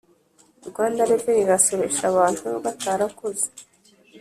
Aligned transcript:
Rwanda 0.69 1.07
revenue 1.11 1.43
irasoresha 1.43 2.03
abantu 2.11 2.47
batarakoze 2.63 3.45